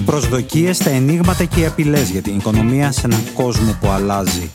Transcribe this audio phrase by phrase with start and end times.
[0.00, 4.50] Οι προσδοκίες, τα ενίγματα και οι απειλές για την οικονομία σε έναν κόσμο που αλλάζει.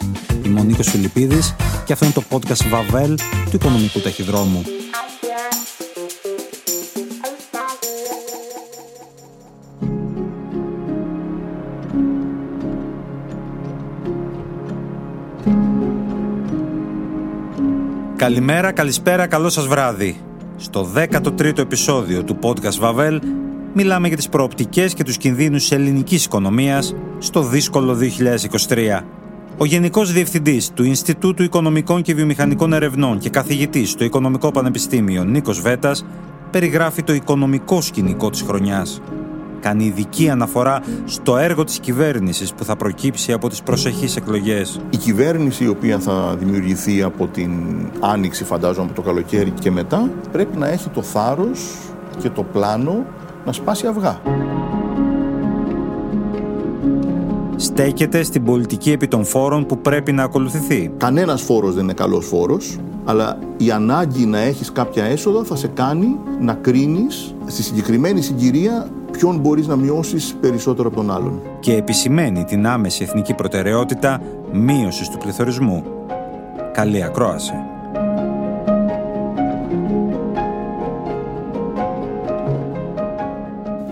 [0.45, 1.55] Είμαι ο Νίκος Φιλιππίδης
[1.85, 4.63] και αυτό είναι το podcast Βαβέλ του Οικονομικού Ταχυδρόμου.
[18.15, 20.21] Καλημέρα, καλησπέρα, καλό σας βράδυ.
[20.57, 23.21] Στο 13ο επεισόδιο του podcast Βαβέλ
[23.77, 27.97] μιλάμε για τις προοπτικές και τους κινδύνους της ελληνικής οικονομίας στο δύσκολο
[28.67, 29.03] 2023.
[29.57, 35.61] Ο Γενικός Διευθυντής του Ινστιτούτου Οικονομικών και Βιομηχανικών Ερευνών και καθηγητής στο Οικονομικό Πανεπιστήμιο Νίκος
[35.61, 36.05] Βέτας
[36.51, 39.01] περιγράφει το οικονομικό σκηνικό της χρονιάς.
[39.59, 44.79] Κάνει ειδική αναφορά στο έργο της κυβέρνησης που θα προκύψει από τις προσεχείς εκλογές.
[44.89, 47.51] Η κυβέρνηση η οποία θα δημιουργηθεί από την
[47.99, 51.75] άνοιξη φαντάζομαι από το καλοκαίρι και μετά πρέπει να έχει το θάρρος
[52.21, 53.05] και το πλάνο
[53.45, 54.21] να σπάσει αυγά.
[57.55, 60.91] Στέκεται στην πολιτική επί των φόρων που πρέπει να ακολουθηθεί.
[60.97, 65.67] Κανένας φόρος δεν είναι καλός φόρος, αλλά η ανάγκη να έχεις κάποια έσοδα θα σε
[65.67, 71.41] κάνει να κρίνεις στη συγκεκριμένη συγκυρία ποιον μπορείς να μειώσεις περισσότερο από τον άλλον.
[71.59, 74.21] Και επισημαίνει την άμεση εθνική προτεραιότητα
[74.51, 75.83] μείωσης του πληθωρισμού.
[76.73, 77.53] Καλή ακρόαση.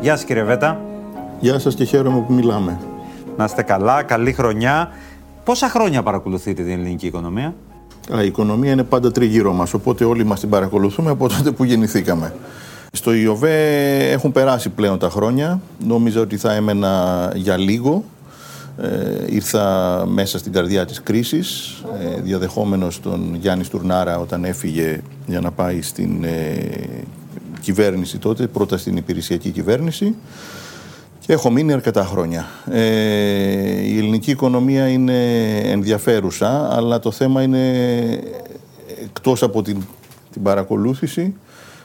[0.04, 0.82] Γεια σας κύριε Βέτα.
[1.40, 2.80] Γεια σας και χαίρομαι που μιλάμε.
[3.38, 4.90] Να είστε καλά, καλή χρονιά.
[5.44, 7.54] Πόσα χρόνια παρακολουθείτε την ελληνική οικονομία;
[8.24, 12.34] Η οικονομία είναι πάντα τριγύρω μας, οπότε όλοι μας την παρακολουθούμε από τότε που γεννηθήκαμε.
[12.92, 15.62] Στο ΙΟΒΕ έχουν περάσει πλέον τα χρόνια.
[15.86, 18.04] Νόμιζα ότι θα έμενα για λίγο.
[18.78, 21.82] Ε, ήρθα μέσα στην καρδιά της κρίσης,
[22.18, 27.04] ε, διαδεχόμενος τον Γιάννης Στουρνάρα όταν έφυγε για να πάει στην ε,
[27.64, 30.16] κυβέρνηση τότε, πρώτα στην υπηρεσιακή κυβέρνηση.
[31.20, 32.46] Και έχω μείνει αρκετά χρόνια.
[32.72, 32.82] Ε,
[33.82, 37.60] η ελληνική οικονομία είναι ενδιαφέρουσα, αλλά το θέμα είναι
[39.04, 39.78] εκτός από την,
[40.32, 41.36] την παρακολούθηση,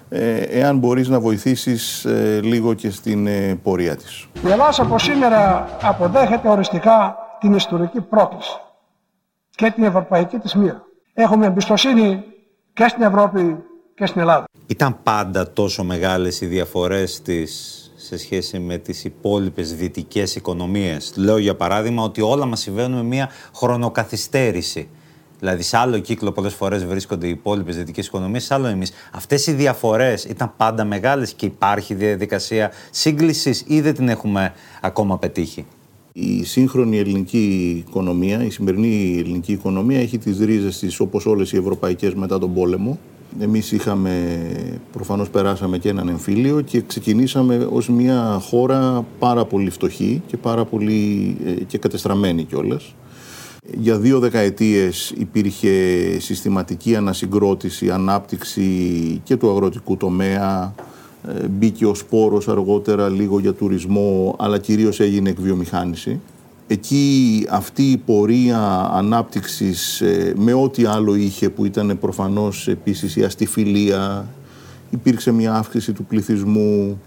[0.09, 4.29] ε, εάν μπορείς να βοηθήσεις ε, λίγο και στην ε, πορεία της.
[4.47, 8.61] Η Ελλάδα από σήμερα αποδέχεται οριστικά την ιστορική πρόκληση
[9.51, 10.83] και την ευρωπαϊκή της μοίρα.
[11.15, 12.25] Έχουμε εμπιστοσύνη
[12.73, 13.57] και στην Ευρώπη
[13.99, 14.45] και στην Ελλάδα.
[14.67, 21.39] Ήταν πάντα τόσο μεγάλες οι διαφορές της σε σχέση με τις υπόλοιπες δυτικές οικονομίες; Λέω
[21.39, 24.89] για παράδειγμα ότι όλα μας συμβαίνουν με μια χρονοκαθυστέρηση.
[25.39, 28.93] Δηλαδή, σε άλλο κύκλο πολλές φορές βρίσκονται οι υπόλοιπες δυτικές οικονομίες, σε άλλο εμείς.
[29.13, 35.19] Αυτές οι διαφορές ήταν πάντα μεγάλες και υπάρχει διαδικασία σύγκλησης ή δεν την έχουμε ακόμα
[35.19, 35.67] πετύχει;
[36.13, 41.57] Η σύγχρονη ελληνική οικονομία, η σημερινή ελληνική οικονομία έχει τις ρίζες της όπως όλες οι
[41.57, 42.99] ευρωπαϊκές μετά τον πόλεμο.
[43.41, 44.39] Εμείς είχαμε,
[44.93, 50.65] προφανώς περάσαμε και έναν εμφύλιο και ξεκινήσαμε ως μια χώρα πάρα πολύ φτωχή και πάρα
[50.65, 52.95] πολύ ε, και κατεστραμμένη κιόλας.
[53.79, 55.71] Για δύο δεκαετίες υπήρχε
[56.19, 60.75] συστηματική ανασυγκρότηση, ανάπτυξη και του αγροτικού τομέα.
[61.29, 66.21] Ε, μπήκε ο σπόρος αργότερα λίγο για τουρισμό, αλλά κυρίως έγινε εκβιομηχάνηση.
[66.71, 73.25] Εκεί αυτή η πορεία ανάπτυξης ε, με ό,τι άλλο είχε που ήταν προφανώς επίσης η
[73.25, 74.27] αστιφιλία,
[74.91, 77.01] υπήρξε μια αύξηση του πληθυσμού,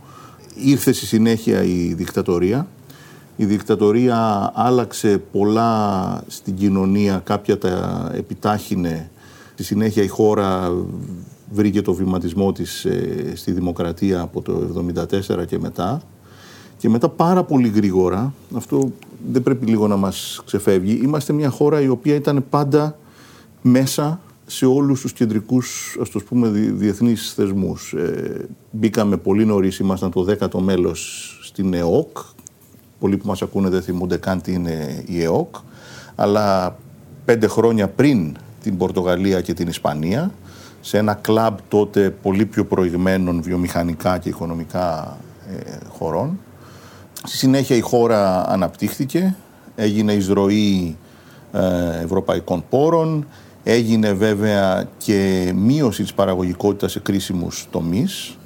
[0.56, 2.68] ήρθε στη συνέχεια η δικτατορία
[3.42, 9.10] η δικτατορία άλλαξε πολλά στην κοινωνία, κάποια τα επιτάχυνε.
[9.54, 10.72] Στη συνέχεια η χώρα
[11.52, 14.84] βρήκε το βηματισμό της ε, στη δημοκρατία από το
[15.38, 16.02] 1974 και μετά.
[16.82, 18.92] Και μετά πάρα πολύ γρήγορα, αυτό
[19.32, 22.98] δεν πρέπει λίγο να μας ξεφεύγει, είμαστε μια χώρα η οποία ήταν πάντα
[23.62, 27.94] μέσα σε όλους τους κεντρικούς, ας το πούμε, διεθνείς θεσμούς.
[27.94, 32.18] Ε, μπήκαμε πολύ νωρίς, ήμασταν το 10ο μέλος στην ΕΟΚ,
[33.00, 35.56] πολλοί που μας ακούνε δεν θυμούνται καν τι είναι η ΕΟΚ,
[36.16, 36.78] αλλά
[37.26, 40.32] πέντε χρόνια πριν την Πορτογαλία και την Ισπανία,
[40.82, 45.18] σε ένα κλαμπ τότε πολύ πιο προηγμένων βιομηχανικά και οικονομικά
[45.50, 46.40] ε, χωρών.
[47.24, 49.36] Στη συνέχεια η χώρα αναπτύχθηκε,
[49.76, 50.98] έγινε εισρωή
[51.52, 53.28] ε, ευρωπαϊκών πόρων,
[53.64, 58.38] έγινε βέβαια και μείωση της παραγωγικότητας σε κρίσιμους τομείς,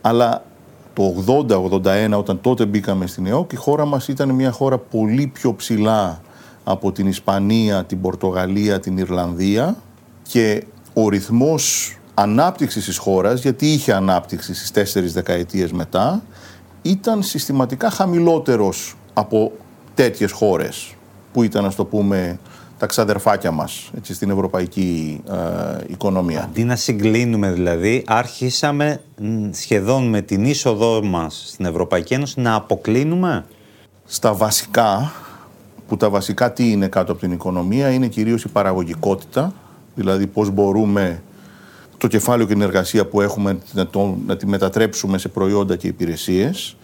[0.00, 0.44] αλλά
[0.92, 5.54] το 80-81 όταν τότε μπήκαμε στην ΕΟΚ η χώρα μας ήταν μια χώρα πολύ πιο
[5.54, 6.20] ψηλά
[6.64, 9.76] από την Ισπανία, την Πορτογαλία, την Ιρλανδία
[10.22, 16.22] και ο ρυθμός ανάπτυξης της χώρας, γιατί είχε ανάπτυξη στις τέσσερις δεκαετίες μετά,
[16.82, 19.52] ήταν συστηματικά χαμηλότερος από
[19.94, 20.94] τέτοιες χώρες
[21.32, 22.38] που ήταν, ας το πούμε,
[22.78, 26.42] τα ξαδερφάκια μας έτσι, στην ευρωπαϊκή ε, οικονομία.
[26.42, 29.00] Αντί να συγκλίνουμε δηλαδή, άρχισαμε
[29.50, 33.44] σχεδόν με την είσοδό μας στην Ευρωπαϊκή Ένωση να αποκλίνουμε;
[34.04, 35.12] Στα βασικά,
[35.88, 39.52] που τα βασικά τι είναι κάτω από την οικονομία, είναι κυρίως η παραγωγικότητα,
[39.94, 41.22] δηλαδή πώς μπορούμε
[42.02, 45.86] το κεφάλαιο και την εργασία που έχουμε να, το, να τη μετατρέψουμε σε προϊόντα και
[45.86, 46.76] υπηρεσίες.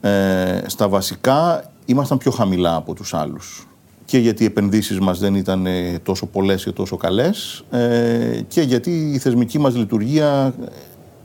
[0.00, 3.66] Ε, στα βασικά ήμασταν πιο χαμηλά από τους άλλους.
[4.04, 8.60] Και γιατί οι επενδύσεις μας δεν ήταν ε, τόσο πολλές και τόσο καλές ε, και
[8.60, 10.68] γιατί η θεσμική μας λειτουργία ε,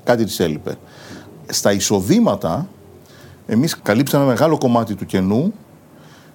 [0.04, 0.78] κάτι της έλειπε.
[1.46, 2.68] Στα εισοδήματα
[3.48, 5.54] εμείς καλύψαμε μεγάλο κομμάτι του κενού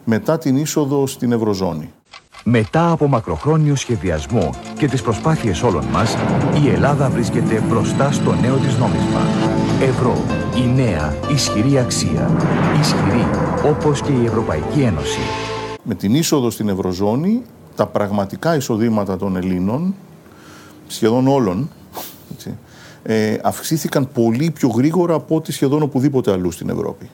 [0.04, 1.92] μετά την είσοδο στην Ευρωζώνη.
[2.48, 6.16] Μετά από μακροχρόνιο σχεδιασμό και τις προσπάθειες όλων μας,
[6.64, 9.20] η Ελλάδα βρίσκεται μπροστά στο νέο της νόμισμα.
[9.80, 10.14] Ευρώ,
[10.56, 12.30] η νέα ισχυρή αξία.
[12.80, 13.26] Ισχυρή
[13.64, 15.20] όπως και η Ευρωπαϊκή Ένωση.
[15.82, 17.42] Με την είσοδο στην Ευρωζώνη,
[17.74, 19.94] τα πραγματικά εισοδήματα των Ελλήνων,
[20.86, 21.70] σχεδόν όλων,
[22.32, 22.54] έτσι,
[23.02, 27.10] ε, αυξήθηκαν πολύ πιο γρήγορα από ό,τι σχεδόν οπουδήποτε αλλού στην Ευρώπη.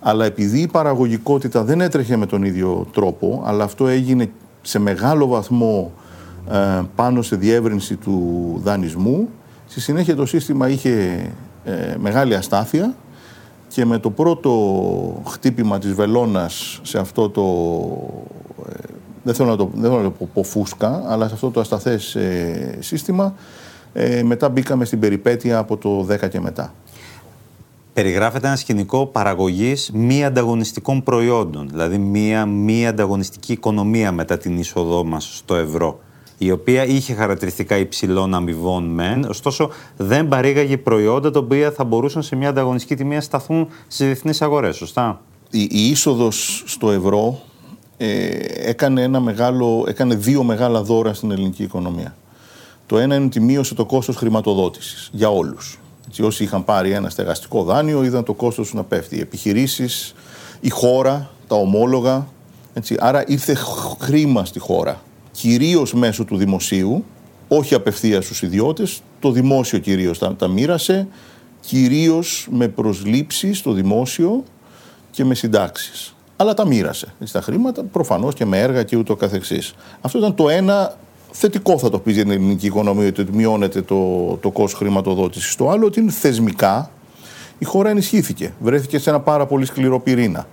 [0.00, 4.30] Αλλά επειδή η παραγωγικότητα δεν έτρεχε με τον ίδιο τρόπο, αλλά αυτό έγινε
[4.62, 5.92] σε μεγάλο βαθμό
[6.50, 9.28] ε, πάνω σε διεύρυνση του δανεισμού.
[9.66, 11.24] Στη συνέχεια το σύστημα είχε
[11.64, 12.94] ε, μεγάλη αστάθεια
[13.68, 17.42] και με το πρώτο χτύπημα της βελόνας σε αυτό το,
[18.68, 18.72] ε,
[19.22, 22.16] δεν θέλω να το, δεν θέλω να το πω φούσκα, αλλά σε αυτό το ασταθές
[22.78, 23.34] σύστημα,
[24.24, 26.72] μετά μπήκαμε στην περιπέτεια από το 10 και μετά
[27.92, 35.04] περιγράφεται ένα σκηνικό παραγωγής μη ανταγωνιστικών προϊόντων, δηλαδή μία μη ανταγωνιστική οικονομία μετά την είσοδό
[35.04, 36.00] μας στο ευρώ,
[36.38, 42.22] η οποία είχε χαρακτηριστικά υψηλών αμοιβών μεν, ωστόσο δεν παρήγαγε προϊόντα τα οποία θα μπορούσαν
[42.22, 45.20] σε μια ανταγωνιστική τιμή να σταθούν στις διεθνείς αγορές, σωστά;
[45.50, 47.40] Η, η είσοδος στο ευρώ
[47.96, 48.28] ε,
[48.68, 52.14] έκανε, ένα μεγάλο, έκανε δύο μεγάλα δώρα στην ελληνική οικονομία.
[52.86, 55.78] Το ένα είναι ότι μείωσε το κόστος χρηματοδότησης για όλους.
[56.10, 59.16] Έτσι, όσοι είχαν πάρει ένα στεγαστικό δάνειο είδαν το κόστος του να πέφτει.
[59.16, 60.14] Οι επιχειρήσεις,
[60.60, 62.26] η χώρα, τα ομόλογα.
[62.72, 63.56] Έτσι, άρα ήρθε
[64.00, 65.00] χρήμα στη χώρα.
[65.30, 67.04] Κυρίως μέσω του δημοσίου,
[67.48, 71.08] όχι απευθείας στους ιδιώτες, το δημόσιο κυρίως τα, τα μοίρασε,
[71.60, 74.44] κυρίως με προσλήψεις στο δημόσιο
[75.10, 76.14] και με συντάξεις.
[76.36, 77.14] Αλλά τα μοίρασε.
[77.20, 79.74] Έτσι, τα χρήματα προφανώς και με έργα και ούτω καθεξής.
[80.00, 80.96] Αυτό ήταν το ένα
[81.32, 85.54] θετικό θα το πεις για την ελληνική οικονομία ότι μειώνεται το, το κόστος χρηματοδότησης.
[85.54, 86.90] Το άλλο ότι είναι θεσμικά
[87.58, 88.52] η χώρα ενισχύθηκε.
[88.60, 90.46] Βρέθηκε σε ένα πάρα πολύ σκληρό πυρήνα.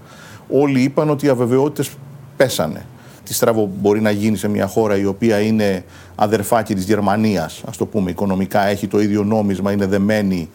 [0.50, 1.90] Όλοι είπαν ότι οι αβεβαιότητες
[2.38, 2.86] πέσανε.
[3.24, 5.84] Τι στραβό μπορεί να γίνει σε μια χώρα η οποία είναι
[6.16, 10.50] αδερφάκι της Γερμανίας, ας το πούμε, οικονομικά έχει το ίδιο νόμισμα, είναι δεμένη.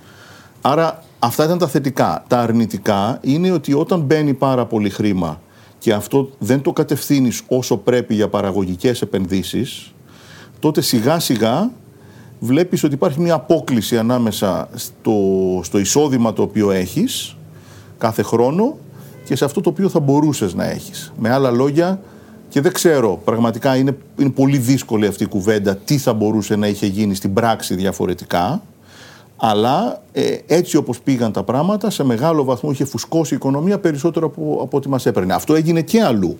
[0.61, 2.25] Άρα αυτά ήταν τα θετικά.
[2.27, 5.41] Τα αρνητικά είναι ότι όταν μπαίνει πάρα πολύ χρήμα
[5.79, 9.95] και αυτό δεν το κατευθύνεις όσο πρέπει για παραγωγικές επενδύσεις,
[10.63, 11.71] τότε σιγά σιγά
[12.39, 15.15] βλέπεις ότι υπάρχει μια απόκληση ανάμεσα στο,
[15.63, 17.37] στο εισόδημα το οποίο έχεις
[17.99, 18.77] κάθε χρόνο
[19.25, 21.13] και σε αυτό το οποίο θα μπορούσες να έχεις.
[21.19, 22.01] Με άλλα λόγια,
[22.49, 26.67] και δεν ξέρω, πραγματικά είναι, είναι πολύ δύσκολη αυτή η κουβέντα τι θα μπορούσε να
[26.67, 28.63] είχε γίνει στην πράξη διαφορετικά,
[29.37, 34.27] αλλά ε, έτσι όπως πήγαν τα πράγματα, σε μεγάλο βαθμό είχε φουσκώσει η οικονομία περισσότερο
[34.27, 35.35] από, από ό,τι μας έπαιρνε.
[35.35, 36.39] Αυτό έγινε και αλλού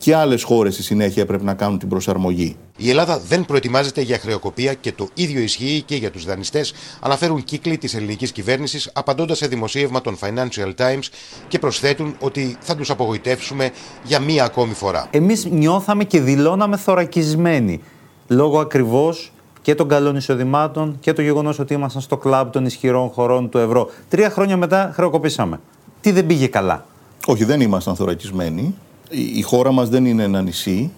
[0.00, 2.56] και άλλες χώρες στη συνέχεια πρέπει να κάνουν την προσαρμογή.
[2.76, 7.44] Η Ελλάδα δεν προετοιμάζεται για χρεοκοπία και το ίδιο ισχύει και για τους δανειστές, αναφέρουν
[7.44, 11.08] κύκλοι της ελληνικής κυβέρνησης, απαντώντας σε δημοσίευμα των Financial Times
[11.48, 13.70] και προσθέτουν ότι θα τους απογοητεύσουμε
[14.04, 15.08] για μία ακόμη φορά.
[15.10, 17.80] Εμείς νιώθαμε και δηλώναμε θωρακισμένοι
[18.28, 23.08] λόγω ακριβώς και των καλών εισοδημάτων και το γεγονός ότι ήμασταν στο κλαμπ των ισχυρών
[23.08, 23.90] χωρών του ευρώ.
[24.08, 25.60] Τρία χρόνια μετά χρεοκοπήσαμε.
[26.00, 26.86] Τι δεν πήγε καλά;
[27.26, 28.74] Όχι, δεν ήμασταν θωρακισμένοι
[29.10, 30.90] η χώρα μας δεν είναι ένα νησί,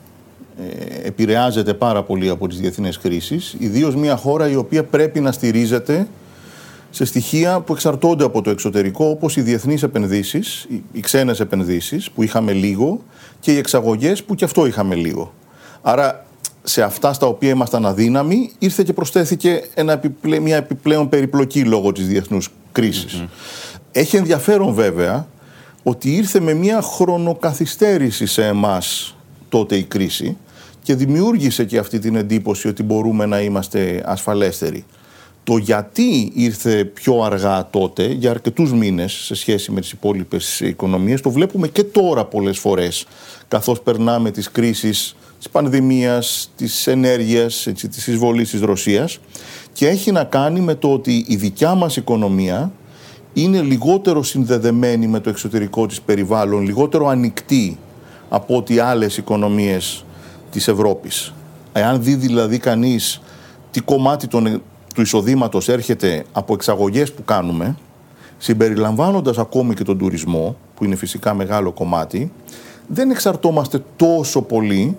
[0.59, 5.33] ε, επηρεάζεται πάρα πολύ από τις διεθνείς κρίσεις, ιδίως μια χώρα η οποία πρέπει να
[5.33, 6.07] στηρίζεται
[6.91, 12.23] σε στοιχεία που εξαρτώνται από το εξωτερικό, όπως οι διεθνείς επενδύσεις, οι ξένες επενδύσεις που
[12.23, 13.03] είχαμε λίγο
[13.41, 15.33] και οι εξαγωγές που και αυτό είχαμε λίγο.
[15.83, 16.27] Άρα
[16.63, 20.01] σε αυτά στα οποία ήμασταν αδύναμοι ήρθε και προσθέθηκε ένα
[20.41, 22.51] μια επιπλέον περιπλοκή λόγω της διεθνούς
[23.93, 25.27] Έχει ενδιαφέρον βέβαια
[25.83, 29.17] ότι ήρθε με μια χρονοκαθυστέρηση σε εμάς
[29.49, 30.37] τότε η κρίση
[30.83, 34.85] και δημιούργησε και αυτή την εντύπωση ότι μπορούμε να είμαστε ασφαλέστεροι.
[35.45, 41.21] Το γιατί ήρθε πιο αργά τότε, για αρκετούς μήνες σε σχέση με τις υπόλοιπες οικονομίες,
[41.21, 43.07] το βλέπουμε και τώρα πολλές φορές,
[43.49, 49.19] καθώς περνάμε τις κρίσεις της πανδημίας, της ενέργειας, έτσι, της εισβολής της Ρωσίας
[49.73, 52.73] και έχει να κάνει με το ότι η δικιά μας οικονομία
[53.33, 57.79] είναι λιγότερο συνδεδεμένη με το εξωτερικό της περιβάλλον, λιγότερο ανοιχτή
[58.29, 60.05] από ότι άλλες οικονομίες
[60.51, 61.35] της Ευρώπης.
[61.73, 63.21] Εάν δει δηλαδή κανείς
[63.71, 64.63] τι κομμάτι των,
[64.95, 67.77] του εισοδήματος έρχεται από εξαγωγές που κάνουμε,
[68.39, 72.33] συμπεριλαμβάνοντας ακόμη και τον τουρισμό, που είναι φυσικά μεγάλο κομμάτι,
[72.87, 74.97] δεν εξαρτώμαστε τόσο πολύ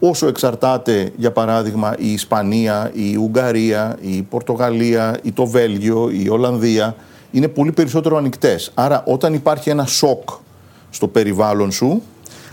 [0.00, 6.96] όσο εξαρτάται για παράδειγμα η Ισπανία, η Ουγγαρία, η Πορτογαλία, η το Βέλγιο, η Ολλανδία
[7.30, 8.70] είναι πολύ περισσότερο ανοιχτές.
[8.74, 10.28] Άρα όταν υπάρχει ένα σοκ
[10.90, 12.02] στο περιβάλλον σου,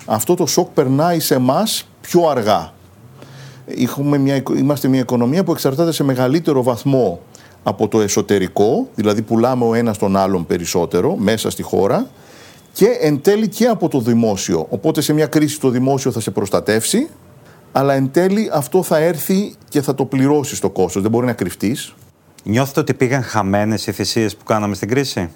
[0.05, 2.73] αυτό το σοκ περνάει σε εμάς πιο αργά.
[4.19, 7.19] μια, είμαστε μια οικονομία που εξαρτάται σε μεγαλύτερο βαθμό
[7.63, 12.07] από το εσωτερικό, δηλαδή πουλάμε ο ένας τον άλλον περισσότερο μέσα στη χώρα
[12.73, 14.65] και εν τέλει και από το δημόσιο.
[14.69, 17.09] Οπότε σε μια κρίση το δημόσιο θα σε προστατεύσει
[17.77, 21.01] αλλά εν τέλει αυτό θα έρθει και θα το πληρώσεις το κόστος.
[21.01, 21.95] Δεν μπορεί να κρυφτείς.
[22.47, 25.29] Νιώθετε ότι πήγαν χαμένες οι θυσίες που κάναμε στην κρίση;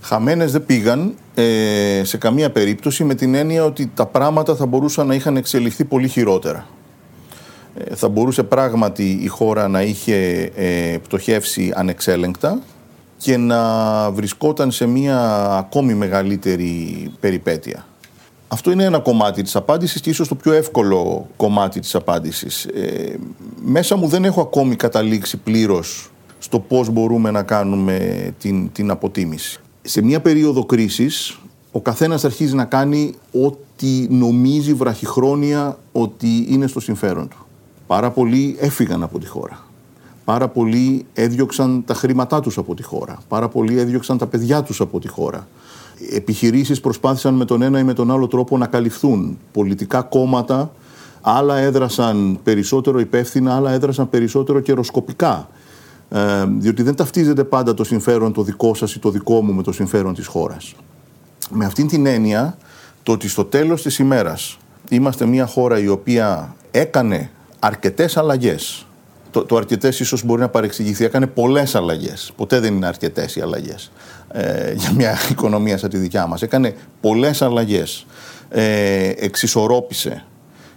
[0.00, 5.06] Χαμένες δεν πήγαν ε, σε καμία περίπτωση με την έννοια ότι τα πράγματα θα μπορούσαν
[5.06, 6.66] να είχαν εξελιχθεί πολύ χειρότερα.
[7.74, 12.58] Ε, θα μπορούσε πράγματι η χώρα να είχε ε, πτωχεύσει ανεξέλεγκτα
[13.16, 17.86] και να βρισκόταν σε μια ακόμη μεγαλύτερη περιπέτεια.
[18.48, 22.64] Αυτό είναι ένα κομμάτι της απάντησης και ίσως το πιο εύκολο κομμάτι της απάντησης.
[22.64, 23.18] Ε,
[23.64, 26.08] μέσα μου δεν έχω ακόμη καταλήξει πλήρως
[26.44, 29.60] στο πώς μπορούμε να κάνουμε την, την αποτίμηση.
[29.82, 31.38] Σε μια περίοδο κρίσης,
[31.72, 37.46] ο καθένας αρχίζει να κάνει ό,τι νομίζει βραχυχρόνια ότι είναι στο συμφέρον του.
[37.86, 39.66] Πάρα πολλοί έφυγαν από τη χώρα.
[40.24, 43.18] Πάρα πολλοί έδιωξαν τα χρήματά τους από τη χώρα.
[43.28, 45.46] Πάρα πολλοί έδιωξαν τα παιδιά τους από τη χώρα
[46.10, 49.38] επιχειρήσεις προσπάθησαν με τον ένα ή με τον άλλο τρόπο να καλυφθούν.
[49.52, 50.72] Πολιτικά κόμματα,
[51.20, 55.48] άλλα έδρασαν περισσότερο υπεύθυνα, άλλα έδρασαν περισσότερο καιροσκοπικά.
[56.10, 59.62] Ε, διότι δεν ταυτίζεται πάντα το συμφέρον το δικό σας ή το δικό μου με
[59.62, 60.74] το συμφέρον της χώρας.
[61.50, 62.56] Με αυτήν την έννοια,
[63.02, 64.58] το ότι στο τέλος της ημέρας
[64.88, 68.86] είμαστε μια χώρα η οποία έκανε αρκετές αλλαγές
[69.34, 71.04] το, το αρκετές ίσως μπορεί να παρεξηγηθεί.
[71.04, 72.32] Έκανε πολλές αλλαγές.
[72.36, 73.92] Ποτέ δεν είναι αρκετές οι αλλαγές
[74.32, 76.42] ε, για μια οικονομία σαν τη δικιά μας.
[76.42, 78.06] Έκανε πολλές αλλαγές.
[78.48, 80.24] Ε, εξισορρόπησε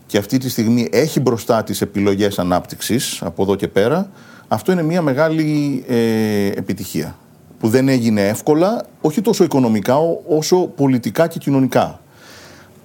[0.06, 4.10] και αυτή τη στιγμή έχει μπροστά τις επιλογές ανάπτυξης από εδώ και πέρα,
[4.48, 7.18] αυτό είναι μια μεγάλη ε, επιτυχία
[7.60, 9.96] που δεν έγινε εύκολα, όχι τόσο οικονομικά
[10.28, 12.00] όσο πολιτικά και κοινωνικά.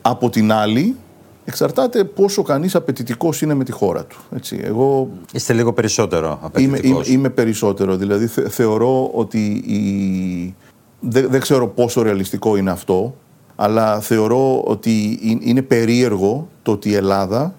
[0.02, 0.96] Από την άλλη,
[1.44, 4.16] Εξαρτάται πόσο κανείς απαιτητικός είναι με τη χώρα του.
[4.34, 6.86] Έτσι, εγώ Είστε λίγο περισσότερο απαιτητικό.
[6.86, 7.96] Είμαι, είμαι, περισσότερο.
[7.96, 9.38] Δηλαδή θεωρώ ότι.
[9.48, 10.54] Η...
[11.00, 13.14] Δεν, δεν ξέρω πόσο ρεαλιστικό είναι αυτό,
[13.56, 17.54] αλλά θεωρώ ότι είναι περίεργο το ότι η Ελλάδα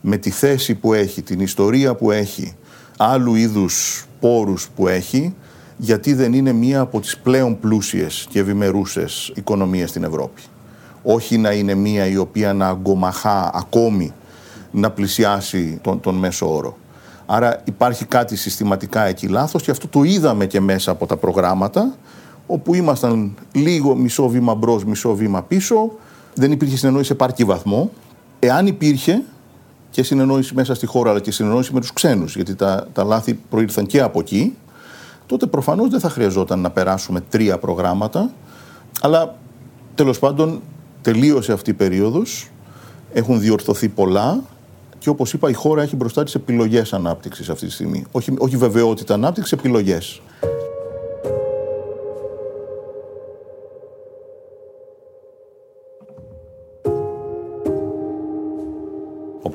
[0.00, 2.56] με τη θέση που έχει, την ιστορία που έχει,
[2.98, 5.34] άλλου είδους πόρους που έχει,
[5.76, 10.42] γιατί δεν είναι μία από τις πλέον πλούσιες και ευημερούσες οικονομίες στην Ευρώπη
[11.02, 14.12] όχι να είναι μία η οποία να αγκομαχά ακόμη
[14.70, 16.76] να πλησιάσει τον, τον μέσο όρο.
[17.26, 21.94] Άρα υπάρχει κάτι συστηματικά εκεί λάθος και αυτό το είδαμε και μέσα από τα προγράμματα
[22.46, 25.90] όπου ήμασταν λίγο μισό βήμα μπρος, μισό βήμα πίσω,
[26.34, 27.90] δεν υπήρχε συνεννόηση σε επαρκή βαθμό.
[28.38, 29.22] Εάν υπήρχε
[29.90, 33.34] και συνεννόηση μέσα στη χώρα αλλά και συνεννόηση με τους ξένους, γιατί τα, τα λάθη
[33.34, 34.56] προήρθαν και από εκεί,
[35.26, 38.30] τότε προφανώς δεν θα χρειαζόταν να περάσουμε τρία προγράμματα,
[39.00, 39.34] αλλά
[39.94, 40.62] τέλος πάντων
[41.02, 42.50] τελείωσε αυτή η περίοδος,
[43.12, 44.42] έχουν διορθωθεί πολλά
[44.98, 48.04] και όπως είπα η χώρα έχει μπροστά της επιλογές ανάπτυξης αυτή τη στιγμή.
[48.10, 50.20] Όχι, όχι βεβαιότητα ανάπτυξης, επιλογές.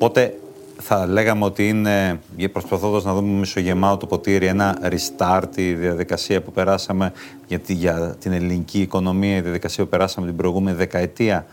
[0.04, 0.40] Οπότε
[0.80, 2.20] θα λέγαμε ότι είναι,
[2.52, 7.12] προσπαθώντας να δούμε μισογεμάτο το ποτήρι, ένα restart η διαδικασία που περάσαμε
[7.48, 11.46] γιατί για την ελληνική οικονομία, η διαδικασία που περάσαμε την προηγούμενη δεκαετία,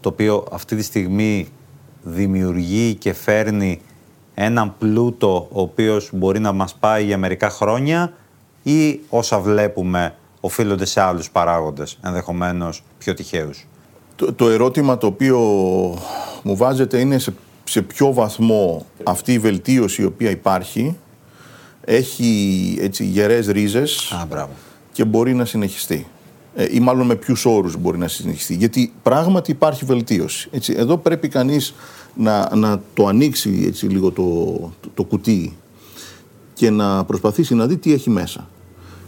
[0.00, 1.48] το οποίο αυτή τη στιγμή
[2.02, 3.80] δημιουργεί και φέρνει
[4.34, 8.12] έναν πλούτο ο οποίος μπορεί να μας πάει για μερικά χρόνια
[8.62, 13.66] ή όσα βλέπουμε οφείλονται σε άλλους παράγοντες, ενδεχομένως πιο τυχαίους.
[14.16, 15.38] Το, το ερώτημα το οποίο
[16.42, 17.34] μου βάζετε είναι σε
[17.72, 20.96] σε ποιο βαθμό αυτή η βελτίωση η οποία υπάρχει
[21.84, 24.46] έχει έτσι, γερές ρίζες Α,
[24.92, 26.06] και μπορεί να συνεχιστεί.
[26.54, 28.54] Ε, ή μάλλον με ποιους όρους μπορεί να συνεχιστεί.
[28.54, 30.48] Γιατί πράγματι υπάρχει βελτίωση.
[30.52, 31.74] Έτσι, εδώ πρέπει κανείς
[32.14, 35.56] να, να το ανοίξει έτσι, λίγο το, το, κουτί
[36.54, 38.48] και να προσπαθήσει να δει τι έχει μέσα.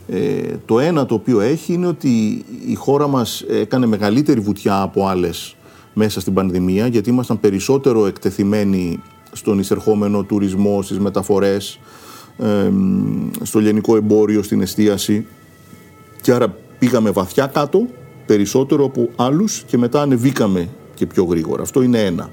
[0.09, 5.07] Ε, το ένα το οποίο έχει είναι ότι η χώρα μας έκανε μεγαλύτερη βουτιά από
[5.07, 5.57] άλλες
[5.95, 11.81] μέσα στην πανδημία γιατί ήμασταν περισσότερο εκτεθειμένοι στον εισερχόμενο τουρισμό, στις μεταφορές,
[12.39, 12.71] ε,
[13.43, 15.27] στο γενικό εμπόριο, στην εστίαση
[16.21, 17.87] και άρα πήγαμε βαθιά κάτω
[18.27, 21.63] περισσότερο από άλλους και μετά ανεβήκαμε και πιο γρήγορα.
[21.63, 22.31] Αυτό είναι ένα.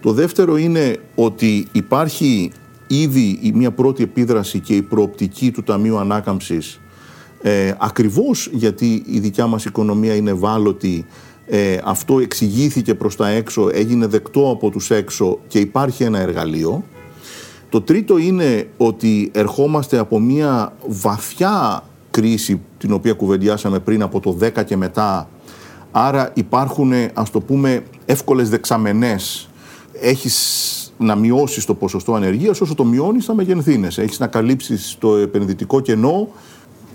[0.00, 2.52] Το δεύτερο είναι ότι υπάρχει
[2.86, 6.80] ήδη μια πρώτη επίδραση και η προοπτική του Ταμείου Ανάκαμψης
[7.42, 11.06] ε, ακριβώς γιατί η δικιά μας οικονομία είναι ευάλωτη
[11.54, 16.84] ε, αυτό εξηγήθηκε προς τα έξω, έγινε δεκτό από τους έξω και υπάρχει ένα εργαλείο.
[17.68, 24.38] Το τρίτο είναι ότι ερχόμαστε από μια βαθιά κρίση την οποία κουβεντιάσαμε πριν από το
[24.40, 25.28] 10 και μετά.
[25.90, 29.48] Άρα υπάρχουν ας το πούμε εύκολες δεξαμενές.
[30.00, 34.02] Έχεις να μειώσεις το ποσοστό ανεργίας όσο το μειώνεις θα μεγενθύνεσαι.
[34.02, 36.28] Έχεις να καλύψεις το επενδυτικό κενό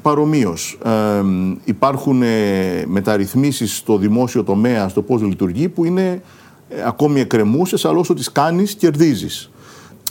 [0.07, 0.77] παρομοίως.
[0.83, 1.23] Ε,
[1.63, 6.21] υπάρχουν ε, μεταρρυθμίσεις στο δημόσιο τομέα, στο πώς λειτουργεί, που είναι
[6.69, 9.49] ε, ακόμη εκκρεμούσες, αλλά όσο τις κάνεις, κερδίζεις.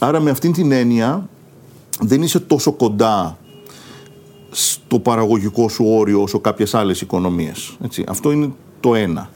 [0.01, 1.29] Άρα με αυτήν την έννοια
[2.01, 3.37] δεν είσαι τόσο κοντά
[4.49, 7.77] στο παραγωγικό σου όριο όσο κάποιες άλλες οικονομίες.
[7.83, 8.03] Έτσι.
[8.07, 9.29] Αυτό είναι το ένα.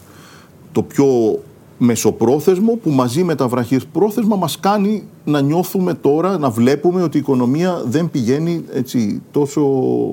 [0.72, 1.40] Το πιο
[1.84, 3.50] μεσοπρόθεσμο που μαζί με τα
[3.92, 9.62] πρόθεσμα μας κάνει να νιώθουμε τώρα, να βλέπουμε ότι η οικονομία δεν πηγαίνει έτσι τόσο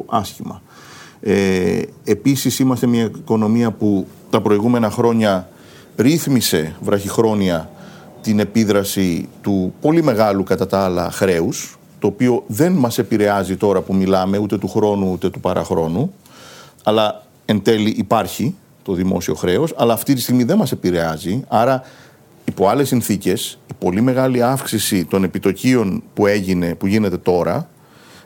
[0.07, 0.63] άσχημα.
[1.21, 5.49] Ε, επίσης είμαστε μια οικονομία που τα προηγούμενα χρόνια
[5.97, 7.71] ρύθμισε βραχυχρόνια
[8.21, 13.81] την επίδραση του πολύ μεγάλου κατά τα άλλα χρέους, το οποίο δεν μας επηρεάζει τώρα
[13.81, 16.13] που μιλάμε ούτε του χρόνου ούτε του παραχρόνου,
[16.83, 18.55] αλλά εν τέλει υπάρχει
[18.89, 21.45] το δημόσιο χρέος, αλλά αυτή τη στιγμή δεν μας επηρεάζει.
[21.49, 21.83] Άρα,
[22.45, 27.69] υπό άλλες συνθήκες, η πολύ μεγάλη αύξηση των επιτοκίων που, έγινε, που γίνεται τώρα,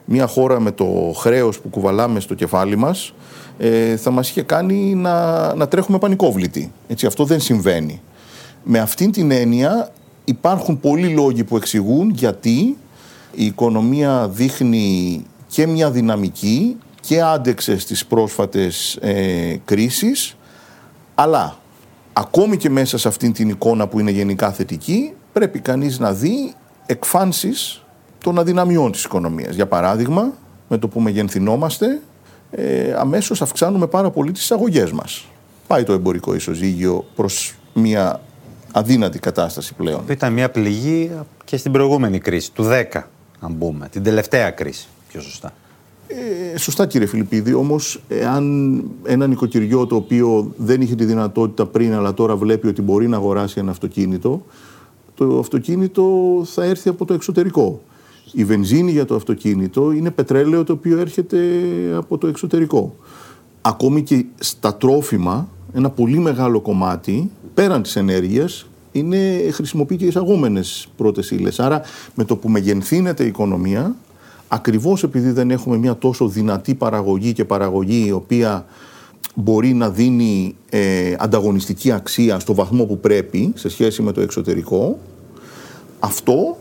[0.04, 3.14] μια χώρα με το χρέος που κουβαλάμε στο κεφάλι μας,
[3.58, 6.72] ε, θα μας είχε κάνει να, να τρέχουμε πανικόβλητοι.
[6.88, 8.00] Έτσι, αυτό δεν συμβαίνει.
[8.64, 9.92] Με αυτήν την έννοια
[10.24, 12.76] υπάρχουν πολλοί λόγοι που εξηγούν γιατί
[13.34, 20.36] η οικονομία δείχνει και μια δυναμική και άντεξες στις πρόσφατες ε, κρίσεις
[21.14, 21.56] αλλά
[22.12, 26.54] ακόμη και μέσα σε αυτήν την εικόνα που είναι γενικά θετική, πρέπει κανείς να δει
[26.86, 27.82] εκφάνσεις
[28.18, 29.54] των αδυναμιών της οικονομίας.
[29.54, 30.32] Για παράδειγμα,
[30.68, 32.00] με το που μεγενθυνόμαστε,
[32.50, 35.24] ε, αμέσως αυξάνουμε πάρα πολύ τις εισαγωγές μας.
[35.66, 38.20] Πάει το εμπορικό ισοζύγιο προς μια
[38.72, 40.04] αδύνατη κατάσταση πλέον.
[40.08, 41.10] Ήταν μια πληγή
[41.44, 43.02] και στην προηγούμενη κρίση, του 10,
[43.40, 45.52] αν πούμε, την τελευταία κρίση, πιο σωστά.
[46.52, 48.02] Ε, σωστά κύριε Φιλιππίδη, όμως
[48.34, 53.08] αν ένα νοικοκυριό το οποίο δεν είχε τη δυνατότητα πριν αλλά τώρα βλέπει ότι μπορεί
[53.08, 54.42] να αγοράσει ένα αυτοκίνητο,
[55.14, 56.04] το αυτοκίνητο
[56.44, 57.80] θα έρθει από το εξωτερικό.
[58.32, 61.38] Η βενζίνη για το αυτοκίνητο είναι πετρέλαιο το οποίο έρχεται
[61.96, 62.96] από το εξωτερικό.
[63.60, 70.88] Ακόμη και στα τρόφιμα, ένα πολύ μεγάλο κομμάτι, πέραν της ενέργειας, είναι, χρησιμοποιεί και εισαγόμενες
[70.96, 71.60] πρώτες ύλες.
[71.60, 71.82] Άρα
[72.14, 73.96] με το που μεγενθύνεται η οικονομία,
[74.54, 78.64] ακριβώς επειδή δεν έχουμε μια τόσο δυνατή παραγωγή και παραγωγή η οποία
[79.34, 84.98] μπορεί να δίνει ε, ανταγωνιστική αξία στο βαθμό που πρέπει σε σχέση με το εξωτερικό,
[85.98, 86.56] αυτό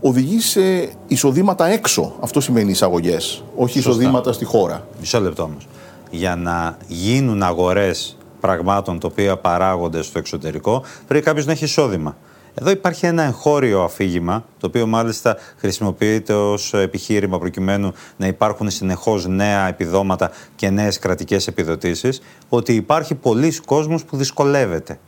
[0.00, 2.16] οδηγεί σε εισοδήματα έξω.
[2.20, 4.86] Αυτό σημαίνει εισαγωγές, όχι εισοδήματα στη χώρα.
[5.00, 5.68] Μισό λεπτό όμως.
[6.10, 12.16] Για να γίνουν αγορές πραγμάτων τα οποία παράγονται στο εξωτερικό, πρέπει κάποιος να έχει εισόδημα.
[12.54, 19.26] Εδώ υπάρχει ένα εγχώριο αφήγημα, το οποίο μάλιστα χρησιμοποιείται ως επιχείρημα προκειμένου να υπάρχουν συνεχώς
[19.26, 24.98] νέα επιδόματα και νέες κρατικές επιδοτήσεις, ότι υπάρχει πολλοί κόσμος που δυσκολεύεται.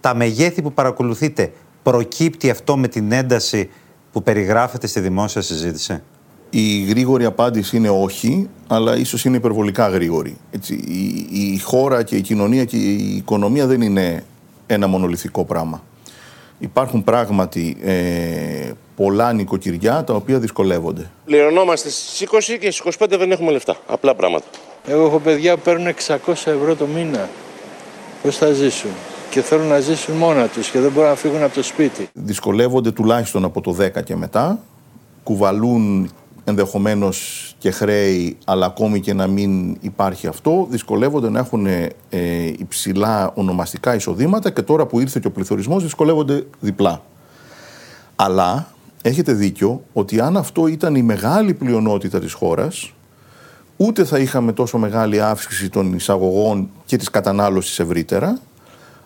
[0.00, 3.70] Τα μεγέθη που παρακολουθείτε, προκύπτει αυτό με την ένταση
[4.12, 6.02] που περιγράφεται στη δημόσια συζήτηση;
[6.50, 10.36] Η γρήγορη απάντηση είναι όχι, αλλά ίσως είναι υπερβολικά γρήγορη.
[10.50, 14.24] Έτσι, η, η χώρα και η κοινωνία και η οικονομία δεν είναι
[14.66, 15.82] ένα μονολυθικό πράγμα
[16.62, 21.10] υπάρχουν πράγματι ε, πολλά νοικοκυριά τα οποία δυσκολεύονται.
[21.24, 23.76] Πληρωνόμαστε στις 20 και στις 25 δεν έχουμε λεφτά.
[23.86, 24.44] Απλά πράγματα.
[24.86, 27.28] Εγώ έχω παιδιά που παίρνουν 600 ευρώ το μήνα.
[28.22, 28.90] Πώς θα ζήσουν;
[29.30, 32.08] Και θέλουν να ζήσουν μόνα τους και δεν μπορούν να φύγουν από το σπίτι.
[32.12, 34.58] Δυσκολεύονται τουλάχιστον από το 10 και μετά.
[35.22, 36.10] Κουβαλούν
[36.44, 41.88] ενδεχομένως και χρέη, αλλά ακόμη και να μην υπάρχει αυτό, δυσκολεύονται να έχουν ε,
[42.58, 47.02] υψηλά ονομαστικά εισοδήματα και τώρα που ήρθε και ο πληθωρισμός δυσκολεύονται διπλά.
[48.16, 48.66] Αλλά
[49.02, 52.92] έχετε δίκιο ότι αν αυτό ήταν η μεγάλη πλειονότητα της χώρας,
[53.76, 58.38] ούτε θα είχαμε τόσο μεγάλη αύξηση των εισαγωγών και της κατανάλωσης ευρύτερα,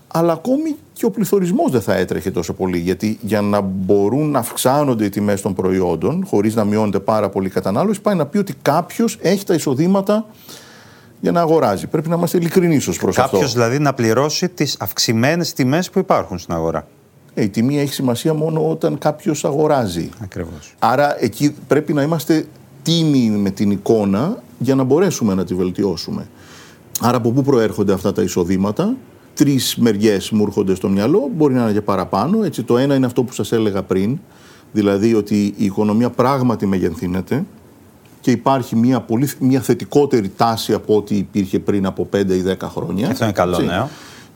[0.08, 2.78] αλλά ακόμη και ο πληθωρισμός δεν θα έτρεχε τόσο πολύ.
[2.78, 7.46] Γιατί για να μπορούν να αυξάνονται οι τιμές των προϊόντων, χωρίς να μειώνεται πάρα πολύ
[7.46, 10.26] η κατανάλωση, πάει να πει ότι κάποιος έχει τα εισοδήματα
[11.20, 11.86] για να αγοράζει.
[11.86, 13.30] Πρέπει να είμαστε ειλικρινείς ως προς αυτό.
[13.30, 16.86] Κάποιος δηλαδή να πληρώσει τις αυξημένες τιμές που υπάρχουν στην αγορά.
[17.34, 20.08] Ε, η τιμή έχει σημασία μόνο όταν κάποιος αγοράζει.
[20.22, 20.74] Ακριβώς.
[20.78, 22.46] Άρα εκεί πρέπει να είμαστε
[22.82, 26.28] τίμοι με την εικόνα για να μπορέσουμε να τη βελτιώσουμε.
[27.00, 28.96] Άρα από πού προέρχονται αυτά τα εισοδήματα;
[29.36, 32.42] Τρεις μεριές μου έρχονται στο μυαλό, μπορεί να είναι και παραπάνω.
[32.44, 34.18] Έτσι, το ένα είναι αυτό που σας έλεγα πριν,
[34.72, 37.44] δηλαδή ότι η οικονομία πράγματι μεγενθύνεται
[38.20, 42.68] και υπάρχει μια, πολύ, μια θετικότερη τάση από ό,τι υπήρχε πριν από 5 ή 10
[42.68, 43.08] χρόνια.
[43.10, 43.66] Αυτό είναι καλό Έτσι.
[43.66, 43.88] νέο.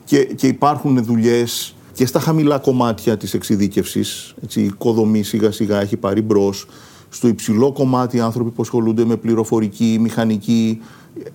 [0.05, 4.35] Και, και υπάρχουν δουλειές και στα χαμηλά κομμάτια της εξειδίκευσης.
[4.53, 6.67] Η οικοδομή σιγά σιγά έχει πάρει μπρος.
[7.09, 10.81] Στο υψηλό κομμάτι οι άνθρωποι που ασχολούνται με πληροφορική, μηχανική,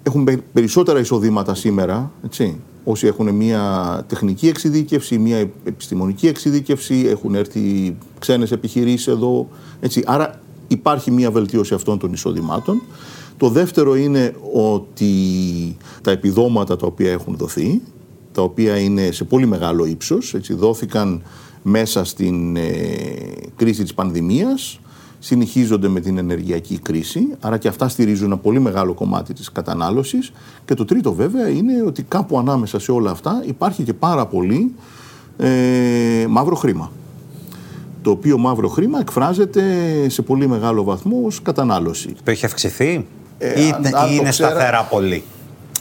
[0.03, 2.11] έχουν πε- περισσότερα εισοδήματα σήμερα.
[2.25, 2.61] Έτσι.
[2.89, 9.49] Όσοι έχουν μια τεχνική εξειδίκευση, μια επιστημονική εξειδίκευση, έχουν έρθει ξένες επιχειρήσεις εδώ.
[9.81, 10.03] Έτσι.
[10.07, 12.83] Άρα υπάρχει μια βελτίωση αυτών των εισοδημάτων.
[13.37, 15.13] Το δεύτερο είναι ότι
[16.03, 17.81] τα επιδόματα τα οποία έχουν δοθεί,
[18.33, 21.23] τα οποία είναι σε πολύ μεγάλο ύψος, έτσι, δόθηκαν
[21.63, 22.63] μέσα στην ε,
[23.57, 24.81] κρίση της πανδημίας,
[25.27, 30.33] συνεχίζονται με την ενεργειακή κρίση, άρα και αυτά στηρίζουν ένα πολύ μεγάλο κομμάτι της κατανάλωσης.
[30.65, 34.75] Και το τρίτο βέβαια είναι ότι κάπου ανάμεσα σε όλα αυτά υπάρχει και πάρα πολύ
[35.39, 36.91] ε, μαύρο χρήμα.
[38.03, 39.63] Το οποίο μαύρο χρήμα εκφράζεται
[40.09, 42.15] σε πολύ μεγάλο βαθμό ως κατανάλωση.
[42.25, 43.07] Το έχει αυξηθεί
[43.39, 45.23] Ε, ή, αν- ή αν το είναι ξέρα- σταθερά πολύ;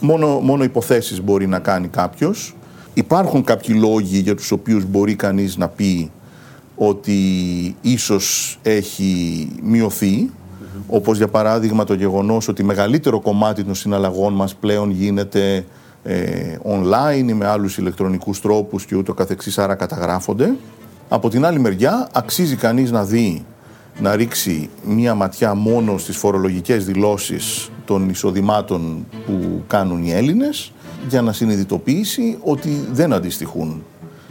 [0.02, 2.54] Μόνο, μόνο υποθέσεις μπορεί να κάνει κάποιος.
[2.94, 6.10] Υπάρχουν κάποιοι λόγοι για τους οποίους μπορεί κανείς να πει
[6.76, 7.16] ότι
[7.80, 10.30] ίσως έχει μειωθεί,
[10.86, 15.64] όπως για παράδειγμα το γεγονός ότι μεγαλύτερο κομμάτι των συναλλαγών μας πλέον γίνεται
[16.02, 20.54] ε, online ή με άλλους ηλεκτρονικούς τρόπους και ούτω καθεξής, άρα καταγράφονται.
[21.08, 23.44] Από την άλλη μεριά αξίζει κανείς να δει
[24.00, 30.72] να ρίξει μία ματιά μόνο στις φορολογικές δηλώσεις των εισοδημάτων που κάνουν οι Έλληνες
[31.08, 33.82] για να συνειδητοποιήσει ότι δεν αντιστοιχούν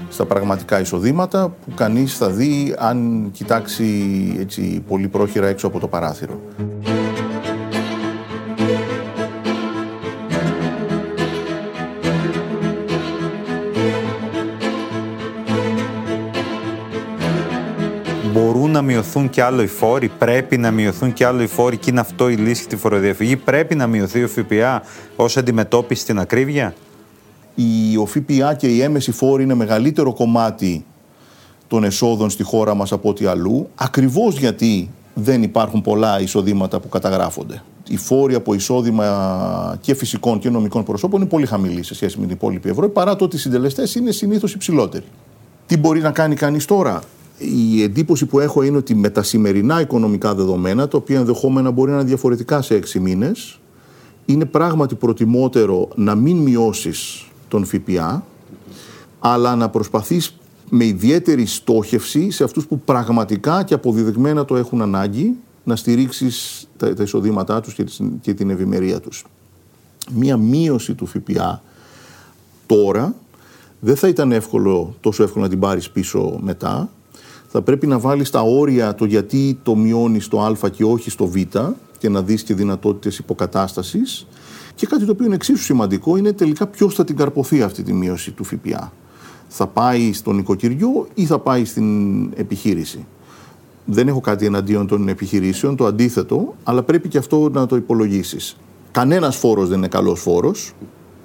[0.09, 3.85] στα πραγματικά εισοδήματα που κανείς θα δει αν κοιτάξει
[4.39, 6.41] έτσι, πολύ πρόχειρα έξω από το παράθυρο.
[18.33, 21.89] Μπορούν να μειωθούν και άλλο οι φόροι, πρέπει να μειωθούν και άλλο οι φόροι και
[21.89, 23.35] είναι αυτό η λύση στη φοροδιαφυγή.
[23.35, 24.81] Πρέπει να μειωθεί ο ΦΠΑ
[25.15, 26.73] ως αντιμετώπιση στην ακρίβεια;
[27.55, 30.85] Η, ο ΦΠΑ και οι έμεση φόροι είναι μεγαλύτερο κομμάτι
[31.67, 36.89] των εσόδων στη χώρα μας από ό,τι αλλού, ακριβώς γιατί δεν υπάρχουν πολλά εισοδήματα που
[36.89, 37.63] καταγράφονται.
[37.87, 42.25] Οι φόροι από εισόδημα και φυσικών και νομικών προσώπων είναι πολύ χαμηλοί σε σχέση με
[42.25, 45.05] την υπόλοιπη Ευρώπη, παρά το ότι οι συντελεστές είναι συνήθως υψηλότεροι.
[45.65, 47.01] Τι μπορεί να κάνει κανείς τώρα;
[47.37, 51.91] Η εντύπωση που έχω είναι ότι με τα σημερινά οικονομικά δεδομένα, τα οποία ενδεχόμενα μπορεί
[51.91, 53.59] να είναι διαφορετικά σε έξι μήνες,
[54.25, 58.25] είναι πράγματι προτιμότερο να μην μειώσεις τον ΦΠΑ,
[59.19, 60.35] αλλά να προσπαθείς
[60.69, 66.93] με ιδιαίτερη στόχευση σε αυτούς που πραγματικά και αποδεδειγμένα το έχουν ανάγκη να στηρίξεις τα,
[66.93, 69.25] τα εισοδήματά τους και, τη- και την ευημερία τους.
[70.13, 71.61] Μία μείωση του ΦΠΑ
[72.65, 73.15] τώρα
[73.79, 76.89] δεν θα ήταν εύκολο, τόσο εύκολο να την πάρεις πίσω μετά.
[77.47, 81.27] Θα πρέπει να βάλεις τα όρια το γιατί το μειώνεις στο α και όχι στο
[81.27, 81.35] β
[81.97, 84.27] και να δεις και δυνατότητες υποκατάστασης.
[84.75, 87.93] Και κάτι το οποίο είναι εξίσου σημαντικό είναι τελικά ποιος θα την καρποθεί αυτή τη
[87.93, 88.91] μείωση του ΦΠΑ.
[89.47, 93.05] Θα πάει στον νοικοκυριό ή θα πάει στην επιχείρηση.
[93.85, 98.57] Δεν έχω κάτι εναντίον των επιχειρήσεων, το αντίθετο, αλλά πρέπει και αυτό να το υπολογίσεις.
[98.91, 100.73] Κανένας φόρος δεν είναι καλός φόρος,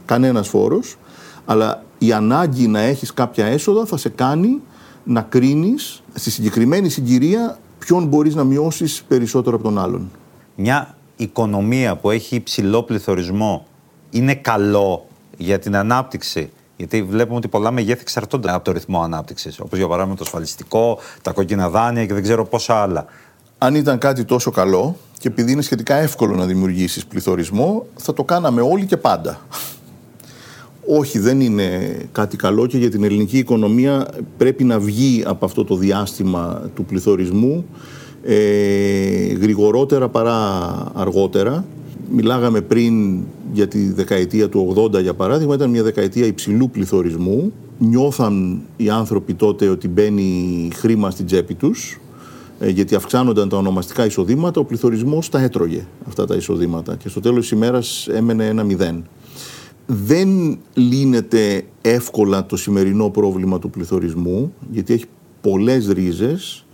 [0.05, 0.97] κανένας φόρος,
[1.45, 4.61] αλλά η ανάγκη να έχεις κάποια έσοδα θα σε κάνει
[5.05, 10.11] να κρίνεις στη συγκεκριμένη συγκυρία ποιον μπορείς να μειώσεις περισσότερο από τον άλλον.
[10.57, 13.67] Μια οικονομία που έχει υψηλό πληθωρισμό
[14.11, 15.07] είναι καλό
[15.37, 19.61] για την ανάπτυξη; Γιατί βλέπουμε ότι πολλά μεγέθη εξαρτώνται από το ρυθμό ανάπτυξης.
[19.61, 23.05] Όπως για παράδειγμα το ασφαλιστικό, τα κόκκινα δάνεια και δεν ξέρω πόσα άλλα.
[23.59, 28.25] Αν ήταν κάτι τόσο καλό και επειδή είναι σχετικά εύκολο να δημιουργήσεις πληθωρισμό, θα το
[28.25, 29.41] κάναμε όλοι και πάντα.
[30.87, 35.65] Όχι, δεν είναι κάτι καλό και για την ελληνική οικονομία πρέπει να βγει από αυτό
[35.65, 37.67] το διάστημα του πληθωρισμού
[38.23, 40.37] ε, γρηγορότερα παρά
[40.95, 41.65] αργότερα.
[42.13, 43.19] Μιλάγαμε πριν
[43.53, 47.53] για τη δεκαετία του 80 για παράδειγμα, ήταν μια δεκαετία υψηλού πληθωρισμού.
[47.79, 52.01] Νιώθαν οι άνθρωποι τότε ότι μπαίνει χρήμα στην τσέπη τους
[52.63, 57.21] ε, γιατί αυξάνονταν τα ονομαστικά εισοδήματα, ο πληθωρισμός τα έτρωγε αυτά τα εισοδήματα και στο
[57.21, 59.05] τέλος της ημέρας έμενε ένα μηδέν.
[59.87, 65.05] δεν λύνεται εύκολα το σημερινό πρόβλημα του πληθωρισμού, γιατί έχει
[65.41, 66.65] πολλές ρίζες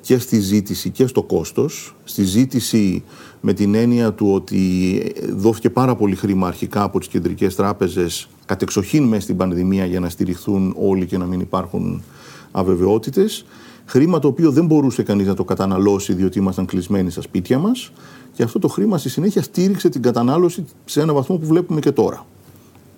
[0.00, 1.96] και στη ζήτηση και στο κόστος.
[2.04, 3.04] Στη ζήτηση
[3.40, 5.02] με την έννοια του ότι
[5.36, 10.08] δόθηκε πάρα πολύ χρήμα αρχικά από τις κεντρικές τράπεζες κατεξοχήν μέσα στην πανδημία για να
[10.08, 12.02] στηριχθούν όλοι και να μην υπάρχουν
[12.50, 13.44] αβεβαιότητες.
[13.86, 17.92] Χρήμα το οποίο δεν μπορούσε κανείς να το καταναλώσει διότι ήμασταν κλεισμένοι στα σπίτια μας
[18.32, 21.92] και αυτό το χρήμα στη συνέχεια στήριξε την κατανάλωση σε ένα βαθμό που βλέπουμε και
[21.92, 22.26] τώρα.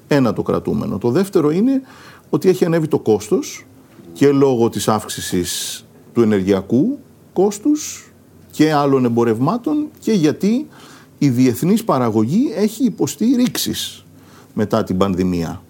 [0.09, 0.99] Ένα το κρατούμενο.
[0.99, 1.83] Το δεύτερο είναι
[2.31, 3.67] ότι έχει ανέβει το κόστος
[4.12, 6.98] και λόγω της αύξησης του ενεργειακού
[7.33, 8.12] κόστους
[8.51, 10.66] και άλλων εμπορευμάτων και γιατί
[11.18, 14.05] η διεθνής παραγωγή έχει υποστεί ρήξεις
[14.55, 15.62] μετά την πανδημία.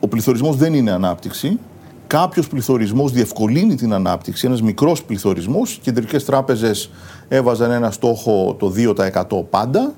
[0.00, 1.58] Ο πληθωρισμός δεν είναι ανάπτυξη.
[2.06, 5.74] Κάποιος πληθωρισμός διευκολύνει την ανάπτυξη, ένας μικρός πληθωρισμός.
[5.74, 6.90] Οι κεντρικές τράπεζες
[7.28, 9.94] έβαζαν ένα στόχο το 2% πάντα.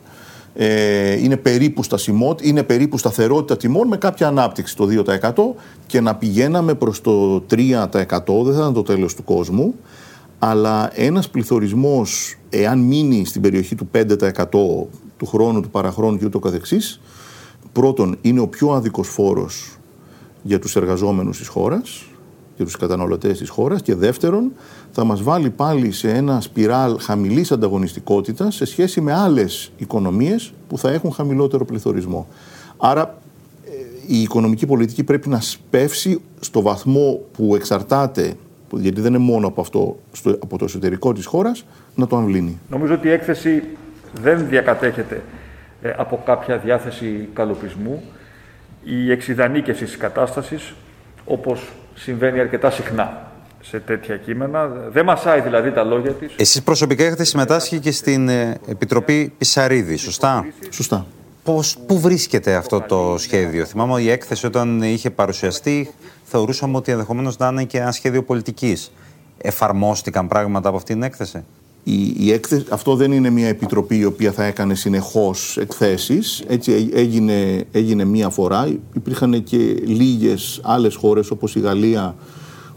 [0.54, 5.32] Ε, είναι, περίπου στασιμό, είναι περίπου σταθερότητα τιμών με κάποια ανάπτυξη το 2%
[5.86, 9.74] και να πηγαίναμε προς το 3% δεν θα ήταν το τέλος του κόσμου.
[10.38, 14.06] Αλλά ένας πληθωρισμός εάν μείνει στην περιοχή του 5%
[15.16, 17.00] του χρόνου, του παραχρόνου και ούτω καθεξής
[17.72, 19.76] πρώτον είναι ο πιο άδικος φόρος
[20.42, 22.06] για τους εργαζόμενους της χώρας
[22.62, 24.52] για τους καταναλωτές της χώρας και δεύτερον
[24.90, 30.78] θα μας βάλει πάλι σε ένα σπιράλ χαμηλής ανταγωνιστικότητας σε σχέση με άλλες οικονομίες που
[30.78, 32.26] θα έχουν χαμηλότερο πληθωρισμό.
[32.76, 33.18] Άρα
[33.64, 33.70] ε,
[34.06, 38.34] η οικονομική πολιτική πρέπει να σπεύσει στο βαθμό που εξαρτάται,
[38.72, 39.98] γιατί δεν είναι μόνο από, αυτό,
[40.42, 42.58] από το εσωτερικό της χώρας, να το αμβλύνει.
[42.68, 43.62] Νομίζω ότι η έκθεση
[44.22, 45.22] δεν διακατέχεται
[45.82, 48.02] ε, από κάποια διάθεση καλοπισμού.
[48.84, 50.74] Η εξειδανίκευση της κατάστασης,
[51.24, 51.72] όπως
[52.02, 54.66] συμβαίνει αρκετά συχνά σε τέτοια κείμενα.
[54.66, 56.34] Δεν μασάει δηλαδή τα λόγια της.
[56.36, 61.06] Εσείς προσωπικά έχετε συμμετάσχει και στην ε, Επιτροπή Πισαρίδη, σωστά; Σωστά.
[61.44, 65.90] Πώς, πού βρίσκεται αυτό το σχέδιο; Θυμάμαι ότι η έκθεση όταν είχε παρουσιαστεί
[66.24, 68.92] θεωρούσαμε ότι ενδεχομένως να είναι και ένα σχέδιο πολιτικής.
[69.38, 71.44] Εφαρμόστηκαν πράγματα από αυτή την έκθεση;
[71.84, 76.42] Η, η έκθεση, αυτό δεν είναι μια επιτροπή η οποία θα έκανε συνεχώς εκθέσεις.
[76.46, 78.78] Έτσι έγινε, έγινε μία φορά.
[78.92, 82.14] Υπήρχαν και λίγες άλλες χώρες όπως η Γαλλία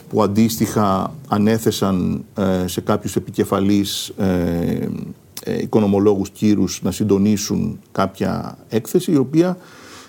[0.10, 4.90] που αντίστοιχα ανέθεσαν ε, σε κάποιους επικεφαλείς ε,
[5.44, 9.58] ε, οικονομολόγους κύρους να συντονίσουν κάποια έκθεση η οποία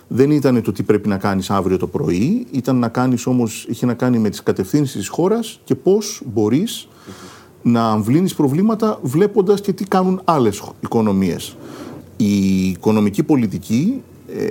[0.08, 3.86] δεν ήταν το τι πρέπει να κάνεις αύριο το πρωί, ήταν να κάνεις όμως, είχε
[3.86, 6.88] να κάνει με τις κατευθύνσεις της χώρας και πώς μπορείς
[7.66, 11.56] να αμβλύνεις προβλήματα βλέποντας και τι κάνουν άλλες οικονομίες.
[12.16, 14.02] Η οικονομική πολιτική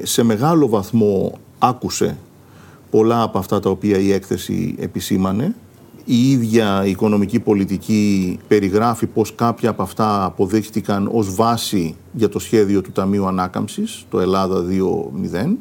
[0.04, 2.18] σε μεγάλο βαθμό άκουσε
[2.90, 5.56] πολλά από αυτά τα οποία η έκθεση επισήμανε.
[6.06, 12.40] Η ίδια η οικονομική πολιτική περιγράφει πως κάποια από αυτά αποδείχτηκαν ως βάση για το
[12.40, 15.58] σχέδιο του Ταμείου Ανάκαμψης, το Ελλάδα 2.0.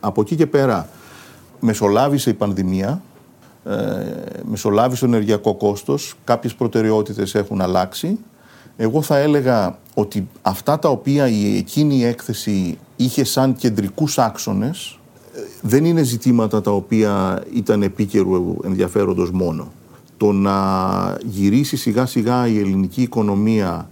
[0.00, 0.88] Από εκεί και πέρα
[1.60, 3.02] μεσολάβησε η πανδημία,
[3.68, 8.18] ε, μεσολάβησε το ενεργειακό κόστος, κάποιες προτεραιότητες έχουν αλλάξει.
[8.76, 14.98] Εγώ θα έλεγα ότι αυτά τα οποία η εκείνη η έκθεση είχε σαν κεντρικούς άξονες
[15.60, 19.72] δεν είναι ζητήματα τα οποία ήταν επίκαιρου ενδιαφέροντος μόνο.
[20.16, 20.56] Το να
[21.24, 23.88] γυρίσει σιγά σιγά η ελληνική οικονομία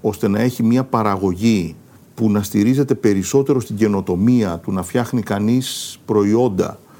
[0.00, 1.76] ώστε να έχει μια παραγωγή
[2.14, 6.91] που να στηρίζεται περισσότερο στην καινοτομία, του να φτιάχνει κανείς προϊόντα ε,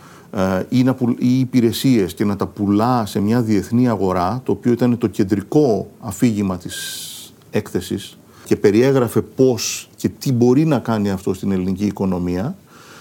[0.68, 4.98] ή, να ή υπηρεσίες και να τα πουλά σε μια διεθνή αγορά, το οποίο ήταν
[4.98, 11.52] το κεντρικό αφήγημα της έκθεσης και περιέγραφε πώς και τι μπορεί να κάνει αυτό στην
[11.52, 12.56] ελληνική οικονομία,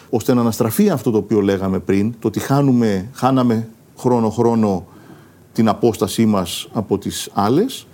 [0.09, 3.67] ώστε να αναστραφεί αυτό το οποίο λέγαμε πριν, το ότι χάνουμε, χάναμε
[3.97, 4.85] χρόνο-χρόνο
[5.53, 7.87] την απόστασή μας από τις άλλες,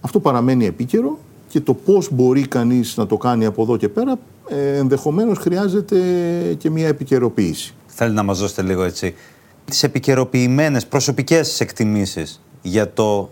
[0.00, 4.18] αυτό παραμένει επίκαιρο και το πώς μπορεί κανείς να το κάνει από εδώ και πέρα
[4.48, 5.98] ε, ενδεχομένως χρειάζεται
[6.58, 7.74] και μια επικαιροποίηση.
[8.00, 9.14] Θέλει να μας δώσετε λίγο έτσι
[9.64, 13.30] τις επικαιροποιημένες προσωπικές εκτιμήσεις για το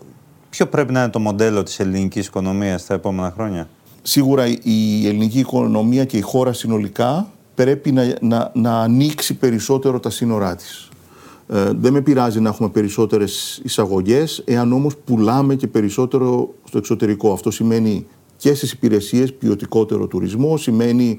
[0.51, 3.69] ποιο πρέπει να είναι το μοντέλο της ελληνικής οικονομίας τα επόμενα χρόνια;
[4.03, 10.11] Σίγουρα η ελληνική οικονομία και η χώρα συνολικά πρέπει να, να, να ανοίξει περισσότερο τα
[10.11, 10.89] σύνορά της.
[11.49, 17.33] Ε, δεν με πειράζει να έχουμε περισσότερες εισαγωγές, εάν όμως πουλάμε και περισσότερο στο εξωτερικό.
[17.33, 21.19] Αυτό σημαίνει και στις υπηρεσίες ποιοτικότερο τουρισμό, σημαίνει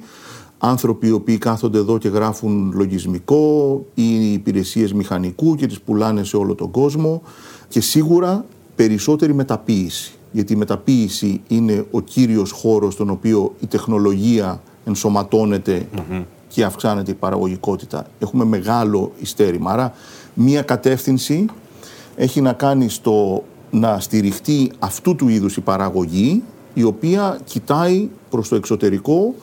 [0.60, 6.38] άνθρωποι οι οποίοι κάθονται εδώ και γράφουν λογισμικό ή υπηρεσίες μηχανικού και τις πουλάνε σε
[6.38, 7.22] όλο τον κόσμο
[7.67, 10.12] και σίγουρα περισσότερη μεταποίηση.
[10.32, 15.88] Γιατί η μεταποίηση είναι ο κύριος χώρος στον οποίο η τεχνολογία ενσωματωνεται
[16.48, 18.06] και αυξάνεται η παραγωγικότητα.
[18.20, 19.72] Έχουμε μεγάλο ιστέρημα.
[19.72, 19.93] Άρα
[20.34, 21.46] μία κατεύθυνση
[22.15, 26.43] έχει να κάνει στο να στηριχτεί αυτού του είδους η παραγωγή
[26.74, 29.34] η οποία κοιτάει προς το εξωτερικό,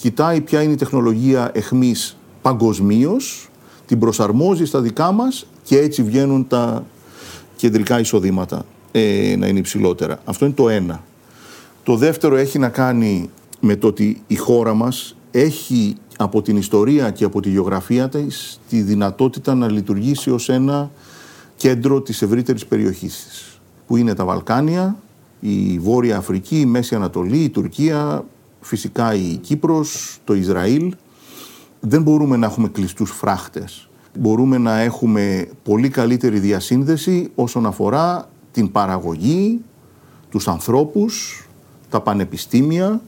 [0.00, 3.48] κοιτάει ποια είναι η τεχνολογία εχμής παγκοσμίως,
[3.86, 6.84] την προσαρμόζει στα δικά μας και έτσι βγαίνουν τα
[7.56, 10.20] κεντρικά εισοδήματα ε, να είναι υψηλότερα.
[10.24, 11.02] Αυτό είναι το ένα.
[11.82, 17.10] Το δεύτερο έχει να κάνει με το ότι η χώρα μας έχει από την ιστορία
[17.10, 20.90] και από τη γεωγραφία της τη δυνατότητα να λειτουργήσει ως ένα
[21.56, 24.96] κέντρο της ευρύτερης περιοχής της, που είναι τα Βαλκάνια,
[25.40, 28.24] η Βόρεια Αφρική, η Μέση Ανατολή, η Τουρκία,
[28.60, 30.94] φυσικά η Κύπρος, το Ισραήλ.
[31.80, 33.88] Δεν μπορούμε να έχουμε κλειστούς φράχτες.
[34.18, 39.60] Μπορούμε να έχουμε πολύ καλύτερη διασύνδεση όσον αφορά την παραγωγή,
[40.30, 41.44] τους ανθρώπους,
[41.90, 43.00] τα πανεπιστήμια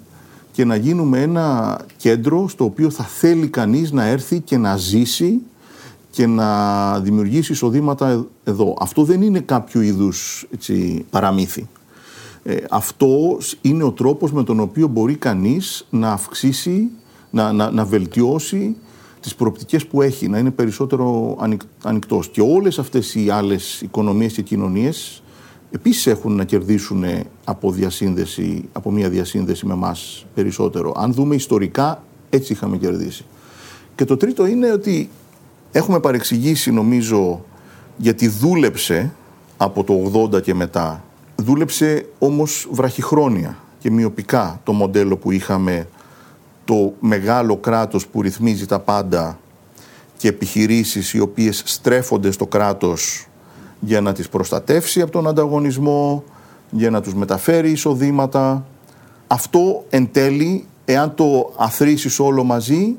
[0.53, 5.41] και να γίνουμε ένα κέντρο στο οποίο θα θέλει κανείς να έρθει και να ζήσει
[6.11, 8.77] και να δημιουργήσει εισοδήματα εδώ.
[8.81, 11.69] Αυτό δεν είναι κάποιο είδους έτσι, παραμύθι.
[12.45, 16.89] Ε, αυτό είναι ο τρόπος με τον οποίο μπορεί κανείς να αυξήσει,
[17.31, 18.77] να, να, να βελτιώσει
[19.21, 21.37] τις προοπτικές που έχει, να είναι περισσότερο
[21.83, 22.29] ανοιχτός.
[22.29, 25.23] Και όλες αυτές οι άλλες οικονομίες και κοινωνίες
[25.71, 27.05] επίσης έχουν να κερδίσουν
[27.45, 30.95] από, διασύνδεση, από μια διασύνδεση με μας περισσότερο.
[30.97, 33.25] Αν δούμε ιστορικά, έτσι είχαμε κερδίσει.
[33.95, 35.11] Και το τρίτο είναι ότι
[35.73, 37.45] έχουμε παρεξηγήσει νομίζω
[37.97, 39.13] γιατί δούλεψε
[39.57, 41.05] από το 80 και μετά.
[41.43, 45.89] Δούλεψε όμως βραχυχρόνια και μειοπικά το μοντέλο που είχαμε
[46.65, 49.39] το μεγάλο κράτος που ρυθμίζει τα πάντα
[50.17, 53.27] και επιχειρήσεις οι οποίες στρέφονται στο κράτος
[53.81, 56.25] για να τις προστατεύσει από τον ανταγωνισμό,
[56.71, 58.67] για να τους μεταφέρει εισοδήματα.
[59.27, 62.97] Αυτό εν τέλει, εάν το αθροίσεις όλο μαζί,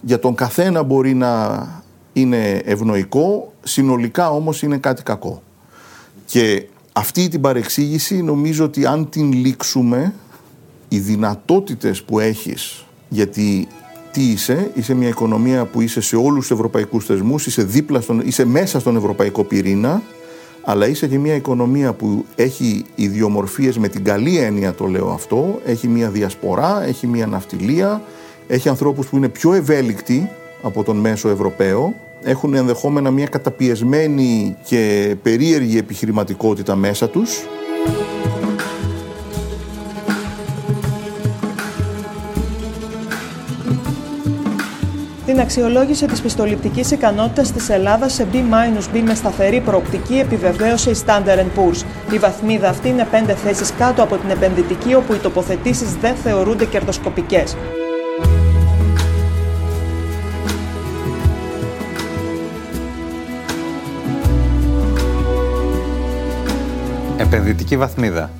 [0.00, 1.66] για τον καθένα μπορεί να
[2.12, 5.42] είναι ευνοϊκό, συνολικά όμως είναι κάτι κακό.
[6.26, 10.14] Και αυτή την παρεξήγηση νομίζω ότι αν την λήξουμε,
[10.88, 13.68] οι δυνατότητες που έχεις, γιατί
[14.12, 18.20] τι είσαι, είσαι μια οικονομία που είσαι σε όλους τους ευρωπαϊκούς θεσμούς, είσαι, δίπλα στον,
[18.24, 20.02] είσαι μέσα στον ευρωπαϊκό πυρήνα,
[20.64, 25.60] αλλά είσαι και μια οικονομία που έχει ιδιομορφίες με την καλή έννοια το λέω αυτό,
[25.64, 28.02] έχει μια διασπορά, έχει μια ναυτιλία,
[28.46, 30.28] έχει ανθρώπους που είναι πιο ευέλικτοι
[30.62, 37.46] από τον μέσο Ευρωπαίο, έχουν ενδεχόμενα μια καταπιεσμένη και περίεργη επιχειρηματικότητα μέσα τους.
[45.26, 51.46] Την αξιολόγηση της πιστοληπτικής ικανότητας της Ελλάδας σε B-B με σταθερή προοπτική επιβεβαίωσε η Standard
[51.56, 51.84] Poor's.
[52.12, 56.64] Η βαθμίδα αυτή είναι πέντε θέσεις κάτω από την επενδυτική όπου οι τοποθετήσεις δεν θεωρούνται
[56.64, 57.56] κερδοσκοπικές.
[67.36, 68.30] Επενδυτική βαθμίδα.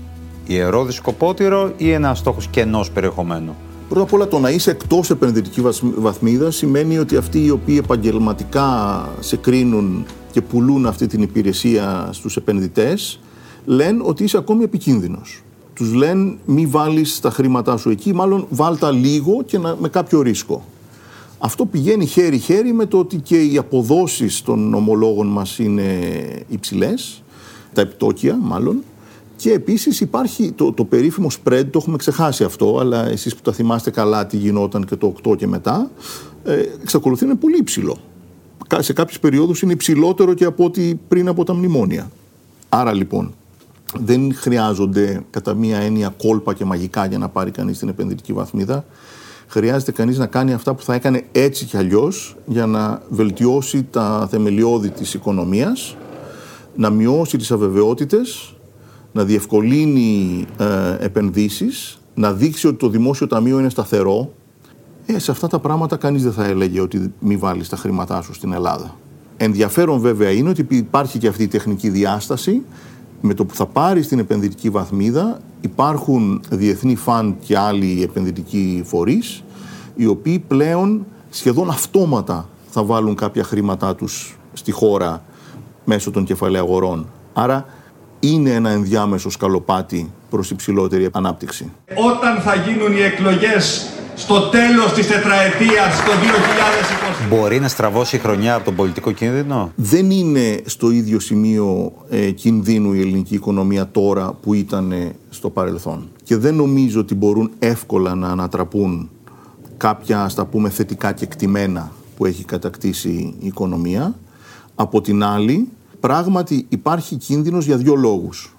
[0.46, 3.56] Ιερό δισκοπότηρο ή ένας στόχος κενός περιεχομένου.
[3.88, 8.68] Πρώτα απ' όλα το να είσαι εκτός επενδυτικής βαθμίδας σημαίνει ότι αυτοί οι οποίοι επαγγελματικά
[9.20, 13.20] σε κρίνουν και πουλούν αυτή την υπηρεσία στους επενδυτές
[13.64, 15.42] λένε ότι είσαι ακόμη επικίνδυνος.
[15.74, 20.20] Τους λένε μη βάλεις τα χρήματά σου εκεί, μάλλον βάλτα λίγο και να, με κάποιο
[20.20, 20.64] ρίσκο.
[21.38, 25.85] Αυτό πηγαίνει χέρι-χέρι με το ότι και οι αποδόσεις των ομολόγων μας είναι
[26.48, 27.22] υψηλές
[27.76, 28.82] τα επιτόκια μάλλον.
[29.36, 33.52] Και επίσης υπάρχει το, το περίφημο spread, το έχουμε ξεχάσει αυτό, αλλά εσείς που τα
[33.52, 35.90] θυμάστε καλά τι γινόταν και το 8 και μετά,
[36.44, 37.96] ε, εξακολουθεί να είναι πολύ υψηλό.
[38.78, 42.10] Σε κάποιε περιόδους είναι υψηλότερο και από ό,τι πριν από τα μνημόνια.
[42.68, 43.34] Άρα λοιπόν,
[44.00, 48.84] δεν χρειάζονται κατά μία έννοια κόλπα και μαγικά για να πάρει κανείς την επενδυτική βαθμίδα.
[49.48, 54.28] Χρειάζεται κανείς να κάνει αυτά που θα έκανε έτσι κι αλλιώς για να βελτιώσει τα
[54.30, 55.96] θεμελιώδη της οικονομίας
[56.76, 58.54] να μειώσει τις αβεβαιότητες,
[59.12, 64.32] να διευκολύνει ε, επενδύσεις, να δείξει ότι το δημόσιο ταμείο είναι σταθερό.
[65.06, 68.34] Ε, σε αυτά τα πράγματα κανείς δεν θα έλεγε ότι μη βάλεις τα χρήματά σου
[68.34, 68.96] στην Ελλάδα.
[69.36, 72.62] Ενδιαφέρον βέβαια είναι ότι υπάρχει και αυτή η τεχνική διάσταση.
[73.20, 79.42] Με το που θα πάρεις την επενδυτική βαθμίδα υπάρχουν διεθνή φαν και άλλοι επενδυτικοί φορείς
[79.96, 85.24] οι οποίοι πλέον σχεδόν αυτόματα θα βάλουν κάποια χρήματά τους στη χώρα
[85.87, 87.07] μέσω των κεφαλαίων αγορών.
[87.33, 87.64] Άρα
[88.20, 91.72] είναι ένα ενδιάμεσο σκαλοπάτι προς υψηλότερη ανάπτυξη.
[92.14, 96.12] Όταν θα γίνουν οι εκλογές στο τέλος της τετραετίας το
[97.24, 97.28] 2020.
[97.28, 102.30] Μπορεί να στραβώσει η χρονιά από τον πολιτικό κίνδυνο; Δεν είναι στο ίδιο σημείο ε,
[102.30, 106.09] κινδύνου η ελληνική οικονομία τώρα που ήταν στο παρελθόν.
[106.22, 109.11] Και δεν νομίζω ότι μπορούν εύκολα να ανατραπούν
[109.76, 113.09] κάποια, ας τα πούμε, θετικά κεκτημένα που έχει κατακτήσει
[113.39, 114.14] η οικονομία.
[114.79, 115.68] Από την άλλη,
[116.01, 118.57] πράγματι υπάρχει κίνδυνος για δύο λόγους.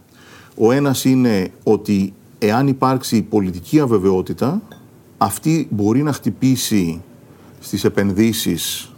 [0.58, 4.62] Ο ένας είναι ότι εάν υπάρξει πολιτική αβεβαιότητα,
[5.18, 7.02] αυτή μπορεί να χτυπήσει
[7.60, 8.92] στις επενδύσεις,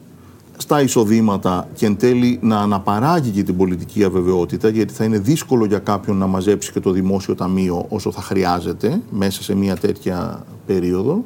[0.58, 5.66] στα εισοδήματα και εν τέλει να αναπαράγει και την πολιτική αβεβαιότητα γιατί θα είναι δύσκολο
[5.66, 10.46] για κάποιον να μαζέψει και το δημόσιο ταμείο όσο θα χρειάζεται μέσα σε μια τέτοια
[10.66, 11.24] περίοδο.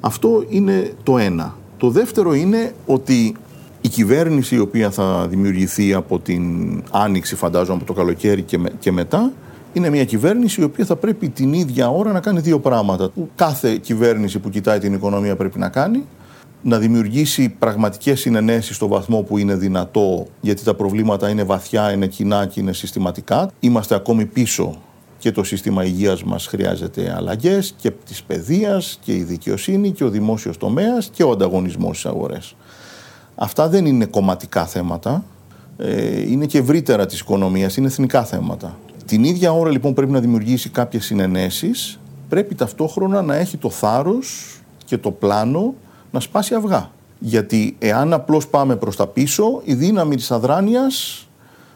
[0.00, 1.56] Αυτό είναι το ένα.
[1.76, 3.36] Το δεύτερο είναι ότι
[3.84, 6.44] η κυβέρνηση η οποία θα δημιουργηθεί από την
[6.90, 9.32] άνοιξη φαντάζομαι από το καλοκαίρι και, και μετά
[9.72, 13.30] είναι μια κυβέρνηση η οποία θα πρέπει την ίδια ώρα να κάνει δύο πράγματα που
[13.34, 16.04] κάθε κυβέρνηση που κοιτάει την οικονομία πρέπει να κάνει
[16.62, 22.06] να δημιουργήσει πραγματικές συνενέσεις στο βαθμό που είναι δυνατό γιατί τα προβλήματα είναι βαθιά, είναι
[22.06, 23.50] κοινά και είναι συστηματικά.
[23.60, 24.80] Είμαστε ακόμη πίσω
[25.18, 30.08] και το σύστημα υγείας μας χρειάζεται αλλαγές και της παιδείας και η δικαιοσύνη και ο
[30.08, 32.56] δημόσιος τομέας και ο ανταγωνισμός στις αγορές.
[33.34, 35.24] Αυτά δεν είναι κομματικά θέματα,
[35.76, 38.78] ε, είναι και ευρύτερα της οικονομίας, είναι εθνικά θέματα.
[39.06, 44.60] Την ίδια ώρα λοιπόν πρέπει να δημιουργήσει κάποιες συνενέσεις, πρέπει ταυτόχρονα να έχει το θάρρος
[44.84, 45.74] και το πλάνο
[46.10, 46.90] να σπάσει αυγά.
[47.18, 51.26] Γιατί εάν απλώς πάμε προς τα πίσω, η δύναμη της αδράνειας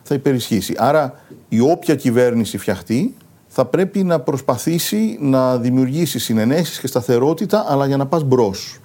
[0.02, 0.74] θα υπερισχύσει.
[0.78, 3.14] Άρα η όποια κυβέρνηση φτιαχτεί
[3.46, 8.78] θα πρέπει να προσπαθήσει να δημιουργήσει συνενέσεις και σταθερότητα, αλλά για να πας μπρος.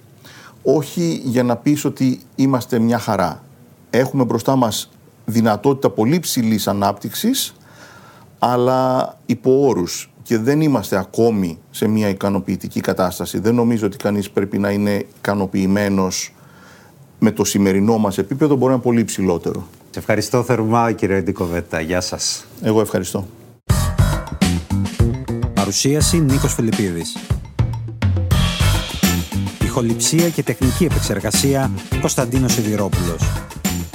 [0.62, 3.42] Όχι για να πεις ότι είμαστε μια χαρά.
[3.90, 4.90] Έχουμε μπροστά μας
[5.24, 7.54] δυνατότητα πολύ ψηλής ανάπτυξης,
[8.38, 13.38] αλλά υπό όρους και δεν είμαστε ακόμη σε μια ικανοποιητική κατάσταση.
[13.38, 16.34] Δεν νομίζω ότι κανείς πρέπει να είναι ικανοποιημένος
[17.18, 19.66] με το σημερινό μας επίπεδο, μπορεί να είναι πολύ ψηλότερο.
[19.90, 21.80] Σε ευχαριστώ θερμά κύριε Ντικοβέτα.
[21.80, 22.46] Γεια σας.
[22.62, 23.26] Εγώ ευχαριστώ.
[25.54, 27.16] Παρουσίαση Νίκος Φιλιππίδης.
[29.72, 31.70] Ηχοληψία και τεχνική επεξεργασία
[32.00, 33.22] Κωνσταντίνος Σιδηρόπουλος.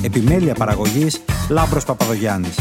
[0.01, 2.55] Επιμέλεια παραγωγής Λάμπρος Παπαδογιάννης.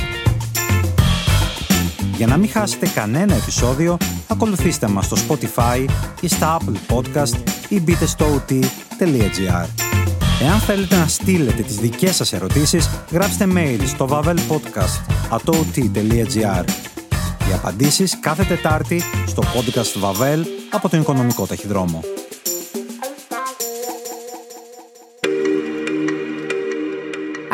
[2.16, 3.96] Για να μην χάσετε κανένα επεισόδιο,
[4.26, 5.84] ακολουθήστε μας στο Spotify
[6.20, 7.34] ή στα Apple Podcast
[7.68, 9.66] ή μπείτε στο ot.gr.
[10.42, 16.64] Εάν θέλετε να στείλετε τις δικές σας ερωτήσεις, γράψτε mail στο vavelpodcast.ot.gr.
[17.48, 22.02] Οι απαντήσεις κάθε Τετάρτη στο podcast Vavel από τον Οικονομικό Ταχυδρόμο.